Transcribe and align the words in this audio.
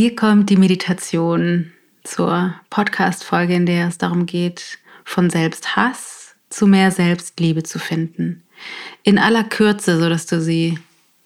Hier 0.00 0.14
kommt 0.14 0.48
die 0.48 0.56
Meditation 0.56 1.72
zur 2.04 2.54
Podcast-Folge, 2.70 3.54
in 3.54 3.66
der 3.66 3.88
es 3.88 3.98
darum 3.98 4.26
geht, 4.26 4.78
von 5.04 5.28
Selbsthass 5.28 6.36
zu 6.50 6.68
mehr 6.68 6.92
Selbstliebe 6.92 7.64
zu 7.64 7.80
finden. 7.80 8.44
In 9.02 9.18
aller 9.18 9.42
Kürze, 9.42 9.98
sodass 9.98 10.26
du 10.26 10.40
sie 10.40 10.78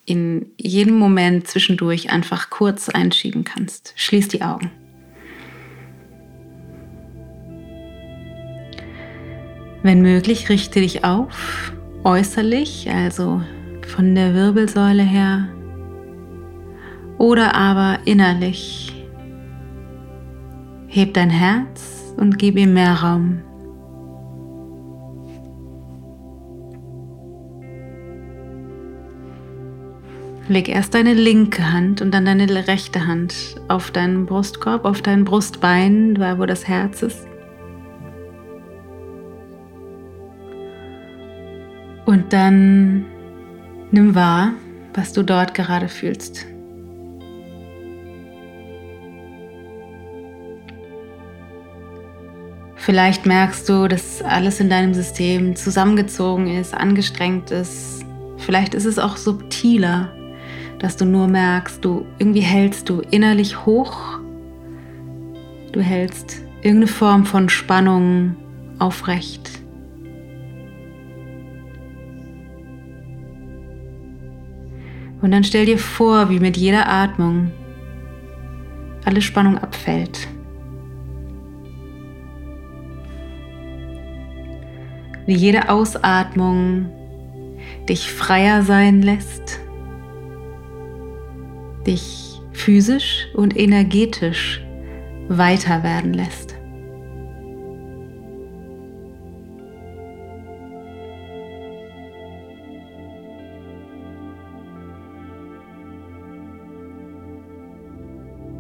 in 0.07 0.47
jedem 0.57 0.95
Moment 0.95 1.49
zwischendurch 1.49 2.09
einfach 2.09 2.49
kurz 2.49 2.89
einschieben 2.89 3.45
kannst. 3.45 3.93
Schließ 3.97 4.29
die 4.29 4.41
Augen. 4.41 4.71
Wenn 9.83 10.01
möglich, 10.01 10.49
richte 10.49 10.81
dich 10.81 11.05
auf, 11.05 11.75
äußerlich, 12.05 12.89
also 12.89 13.43
von 13.87 14.15
der 14.15 14.33
Wirbelsäule 14.33 15.03
her, 15.03 15.51
oder 17.23 17.55
aber 17.55 18.01
innerlich. 18.05 18.93
Heb 20.89 21.15
dein 21.15 21.31
Herz 21.31 22.13
und 22.17 22.37
gib 22.37 22.59
ihm 22.59 22.75
mehr 22.75 22.95
Raum. 22.95 23.41
Leg 30.49 30.69
erst 30.69 30.95
deine 30.95 31.15
linke 31.15 31.73
Hand 31.73 32.03
und 32.03 32.13
dann 32.13 32.25
deine 32.25 32.67
rechte 32.67 33.07
Hand 33.07 33.55
auf 33.69 33.93
deinen 33.93 34.27
Brustkorb, 34.27 34.85
auf 34.85 35.01
dein 35.01 35.25
Brustbein, 35.25 36.17
da 36.17 36.41
wo 36.41 36.45
das 36.45 36.67
Herz 36.67 37.03
ist. 37.03 37.29
Und 42.05 42.33
dann 42.33 43.05
nimm 43.93 44.17
wahr, 44.17 44.55
was 44.93 45.13
du 45.13 45.23
dort 45.23 45.55
gerade 45.55 45.87
fühlst. 45.87 46.52
Vielleicht 52.83 53.27
merkst 53.27 53.69
du, 53.69 53.89
dass 53.89 54.23
alles 54.23 54.61
in 54.61 54.69
deinem 54.69 54.93
System 54.93 55.57
zusammengezogen 55.57 56.49
ist, 56.49 56.75
angestrengt 56.75 57.51
ist. 57.51 58.05
Vielleicht 58.39 58.75
ist 58.75 58.85
es 58.85 58.99
auch 58.99 59.17
subtiler 59.17 60.13
dass 60.83 60.97
du 60.97 61.05
nur 61.05 61.29
merkst, 61.29 61.85
du 61.85 62.05
irgendwie 62.19 62.41
hältst 62.41 62.89
du 62.89 63.03
innerlich 63.13 63.65
hoch, 63.65 64.19
du 65.71 65.81
hältst 65.81 66.43
irgendeine 66.61 66.89
Form 66.89 67.25
von 67.25 67.49
Spannung 67.49 68.35
aufrecht. 68.81 69.49
Und 75.21 75.31
dann 75.31 75.45
stell 75.45 75.67
dir 75.67 75.79
vor, 75.79 76.31
wie 76.31 76.41
mit 76.41 76.57
jeder 76.57 76.89
Atmung 76.89 77.53
alle 79.05 79.23
Spannung 79.23 79.57
abfällt. 79.57 80.27
Wie 85.27 85.35
jede 85.35 85.69
Ausatmung 85.69 86.91
dich 87.89 88.11
freier 88.11 88.63
sein 88.63 89.03
lässt 89.03 89.61
dich 91.87 92.41
physisch 92.53 93.29
und 93.35 93.57
energetisch 93.57 94.63
weiter 95.29 95.83
werden 95.83 96.15
lässt. 96.15 96.55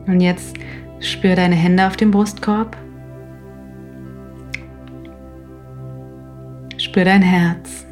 Und 0.06 0.20
jetzt 0.20 0.56
spür 1.00 1.36
deine 1.36 1.54
Hände 1.54 1.86
auf 1.86 1.96
dem 1.96 2.10
Brustkorb. 2.10 2.76
Spür 6.82 7.04
dein 7.04 7.22
Herz. 7.22 7.86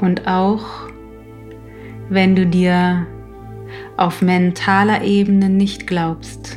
Und 0.00 0.26
auch 0.26 0.88
wenn 2.08 2.34
du 2.34 2.46
dir 2.46 3.06
auf 3.98 4.22
mentaler 4.22 5.02
Ebene 5.02 5.50
nicht 5.50 5.86
glaubst. 5.86 6.56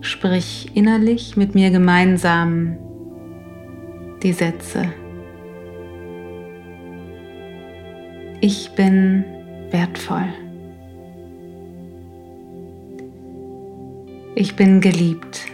Sprich 0.00 0.72
innerlich 0.74 1.36
mit 1.36 1.54
mir 1.54 1.70
gemeinsam 1.70 2.76
die 4.24 4.32
Sätze. 4.32 4.92
Ich 8.40 8.72
bin 8.74 9.24
wertvoll. 9.70 10.26
Ich 14.34 14.56
bin 14.56 14.80
geliebt. 14.80 15.53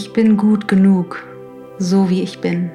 Ich 0.00 0.12
bin 0.12 0.36
gut 0.36 0.68
genug, 0.68 1.26
so 1.78 2.08
wie 2.08 2.22
ich 2.22 2.40
bin. 2.40 2.70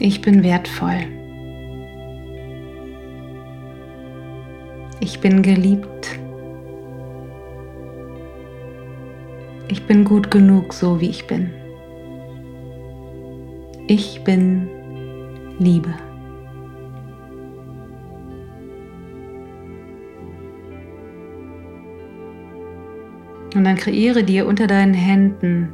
Ich 0.00 0.22
bin 0.22 0.42
wertvoll. 0.42 1.00
Ich 5.00 5.20
bin 5.20 5.42
geliebt. 5.42 6.18
Ich 9.68 9.86
bin 9.86 10.02
gut 10.02 10.30
genug, 10.30 10.72
so 10.72 10.98
wie 10.98 11.10
ich 11.10 11.26
bin. 11.26 11.50
Ich 13.86 14.24
bin 14.24 14.66
Liebe. 15.58 16.07
Und 23.58 23.64
dann 23.64 23.74
kreiere 23.74 24.22
dir 24.22 24.46
unter 24.46 24.68
deinen 24.68 24.94
Händen 24.94 25.70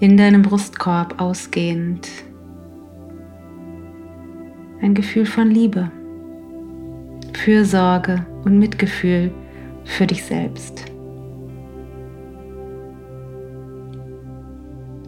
in 0.00 0.16
deinem 0.16 0.40
Brustkorb 0.40 1.20
ausgehend 1.20 2.08
ein 4.80 4.94
Gefühl 4.94 5.26
von 5.26 5.50
Liebe, 5.50 5.90
Fürsorge 7.34 8.24
und 8.46 8.58
Mitgefühl 8.58 9.30
für 9.84 10.06
dich 10.06 10.24
selbst. 10.24 10.86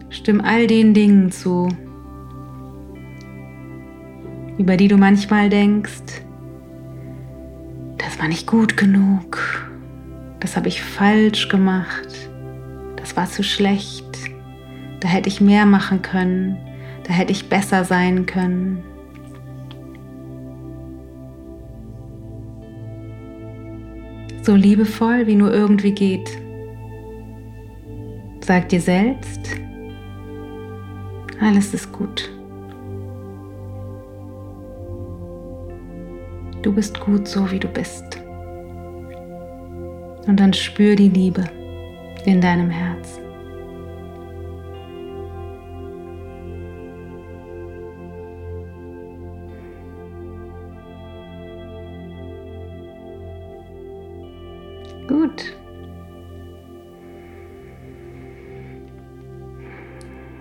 Stimm 0.09 0.41
all 0.41 0.67
den 0.67 0.93
Dingen 0.93 1.31
zu, 1.31 1.69
über 4.59 4.77
die 4.77 4.89
du 4.89 4.97
manchmal 4.97 5.49
denkst, 5.49 6.21
das 7.97 8.19
war 8.19 8.27
nicht 8.27 8.45
gut 8.45 8.77
genug, 8.77 9.65
das 10.45 10.55
habe 10.55 10.67
ich 10.67 10.83
falsch 10.83 11.49
gemacht, 11.49 12.29
das 12.97 13.17
war 13.17 13.25
zu 13.25 13.41
schlecht, 13.41 14.05
da 14.99 15.07
hätte 15.07 15.27
ich 15.27 15.41
mehr 15.41 15.65
machen 15.65 16.03
können, 16.03 16.55
da 17.03 17.13
hätte 17.13 17.31
ich 17.31 17.49
besser 17.49 17.83
sein 17.83 18.27
können. 18.27 18.83
so 24.43 24.53
liebevoll 24.53 25.25
wie 25.25 25.33
nur 25.33 25.51
irgendwie 25.51 25.91
geht. 25.91 26.29
Sag 28.41 28.69
dir 28.69 28.79
selbst, 28.79 29.49
alles 31.41 31.73
ist 31.73 31.91
gut. 31.91 32.31
Du 36.61 36.71
bist 36.71 36.99
gut 36.99 37.27
so, 37.27 37.49
wie 37.49 37.57
du 37.57 37.67
bist. 37.67 38.24
Und 40.27 40.39
dann 40.39 40.53
spür 40.53 40.95
die 40.95 41.09
Liebe 41.09 41.43
in 42.25 42.41
deinem 42.41 42.69
Herzen. 42.69 43.23
Gut. 55.07 55.55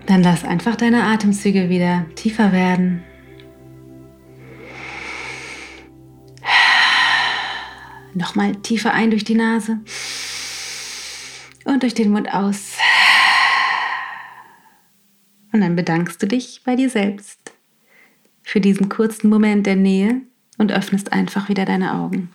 Dann 0.07 0.23
lass 0.23 0.45
einfach 0.45 0.77
deine 0.77 1.05
Atemzüge 1.05 1.69
wieder 1.69 2.07
tiefer 2.15 2.53
werden. 2.53 3.03
Nochmal 8.15 8.55
tiefer 8.57 8.93
ein 8.93 9.11
durch 9.11 9.25
die 9.25 9.35
Nase 9.35 9.81
und 11.65 11.83
durch 11.83 11.95
den 11.95 12.11
Mund 12.11 12.33
aus. 12.33 12.73
Und 15.53 15.61
dann 15.61 15.77
bedankst 15.77 16.23
du 16.23 16.27
dich 16.27 16.63
bei 16.65 16.77
dir 16.77 16.91
selbst 16.91 17.53
für 18.43 18.61
diesen 18.61 18.89
kurzen 18.89 19.29
Moment 19.29 19.67
der 19.67 19.77
Nähe 19.77 20.21
und 20.59 20.73
öffnest 20.73 21.13
einfach 21.13 21.49
wieder 21.49 21.65
deine 21.65 21.95
Augen. 21.95 22.31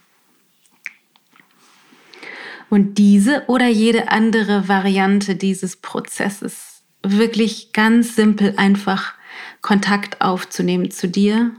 Und 2.69 2.97
diese 2.97 3.45
oder 3.47 3.67
jede 3.67 4.09
andere 4.09 4.67
Variante 4.67 5.35
dieses 5.35 5.77
Prozesses 5.77 6.83
wirklich 7.03 7.73
ganz 7.73 8.15
simpel 8.15 8.53
einfach 8.57 9.13
Kontakt 9.61 10.21
aufzunehmen 10.21 10.91
zu 10.91 11.07
dir, 11.07 11.51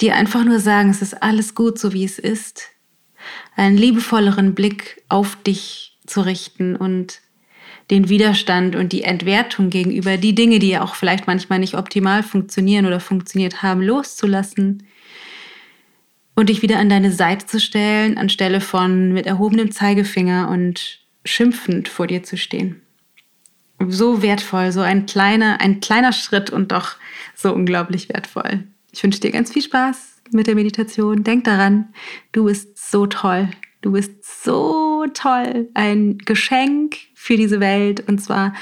dir 0.00 0.14
einfach 0.14 0.44
nur 0.44 0.58
sagen, 0.58 0.90
es 0.90 1.02
ist 1.02 1.22
alles 1.22 1.54
gut, 1.54 1.78
so 1.78 1.92
wie 1.92 2.04
es 2.04 2.18
ist, 2.18 2.70
einen 3.56 3.76
liebevolleren 3.76 4.54
Blick 4.54 5.02
auf 5.08 5.36
dich 5.42 5.98
zu 6.06 6.20
richten 6.20 6.76
und 6.76 7.20
den 7.90 8.08
Widerstand 8.08 8.76
und 8.76 8.92
die 8.92 9.02
Entwertung 9.02 9.70
gegenüber 9.70 10.16
die 10.16 10.34
Dinge, 10.34 10.58
die 10.58 10.70
ja 10.70 10.82
auch 10.82 10.94
vielleicht 10.94 11.26
manchmal 11.26 11.58
nicht 11.58 11.74
optimal 11.74 12.22
funktionieren 12.22 12.86
oder 12.86 13.00
funktioniert 13.00 13.62
haben, 13.62 13.82
loszulassen 13.82 14.86
und 16.34 16.48
dich 16.48 16.62
wieder 16.62 16.78
an 16.78 16.88
deine 16.88 17.12
Seite 17.12 17.46
zu 17.46 17.60
stellen, 17.60 18.16
anstelle 18.16 18.60
von 18.60 19.12
mit 19.12 19.26
erhobenem 19.26 19.70
Zeigefinger 19.70 20.48
und 20.48 21.00
schimpfend 21.24 21.88
vor 21.88 22.06
dir 22.06 22.22
zu 22.22 22.36
stehen. 22.36 22.80
So 23.86 24.22
wertvoll, 24.22 24.72
so 24.72 24.80
ein 24.80 25.04
kleiner, 25.04 25.60
ein 25.60 25.80
kleiner 25.80 26.12
Schritt 26.12 26.48
und 26.48 26.72
doch 26.72 26.96
so 27.34 27.52
unglaublich 27.52 28.08
wertvoll. 28.08 28.64
Ich 28.92 29.02
wünsche 29.02 29.20
dir 29.20 29.30
ganz 29.30 29.52
viel 29.52 29.62
Spaß 29.62 30.13
mit 30.34 30.46
der 30.46 30.54
Meditation. 30.54 31.24
Denk 31.24 31.44
daran, 31.44 31.94
du 32.32 32.44
bist 32.44 32.76
so 32.90 33.06
toll. 33.06 33.48
Du 33.80 33.92
bist 33.92 34.42
so 34.42 35.06
toll. 35.14 35.68
Ein 35.74 36.18
Geschenk 36.18 36.96
für 37.14 37.36
diese 37.36 37.60
Welt. 37.60 38.08
Und 38.08 38.18
zwar, 38.18 38.54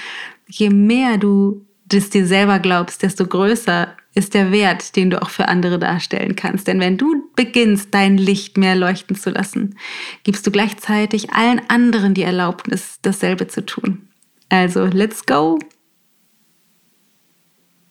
je 0.48 0.70
mehr 0.70 1.18
du 1.18 1.66
das 1.86 2.10
dir 2.10 2.26
selber 2.26 2.58
glaubst, 2.58 3.02
desto 3.02 3.26
größer 3.26 3.96
ist 4.14 4.34
der 4.34 4.52
Wert, 4.52 4.96
den 4.96 5.10
du 5.10 5.22
auch 5.22 5.30
für 5.30 5.48
andere 5.48 5.78
darstellen 5.78 6.36
kannst. 6.36 6.66
Denn 6.66 6.80
wenn 6.80 6.98
du 6.98 7.30
beginnst, 7.34 7.94
dein 7.94 8.18
Licht 8.18 8.58
mehr 8.58 8.76
leuchten 8.76 9.16
zu 9.16 9.30
lassen, 9.30 9.78
gibst 10.22 10.46
du 10.46 10.50
gleichzeitig 10.50 11.32
allen 11.32 11.60
anderen 11.68 12.14
die 12.14 12.22
Erlaubnis, 12.22 12.98
dasselbe 13.02 13.48
zu 13.48 13.64
tun. 13.64 14.08
Also, 14.48 14.84
let's 14.86 15.24
go! 15.24 15.58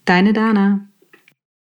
Deine 0.06 0.34
Dana. 0.34 0.91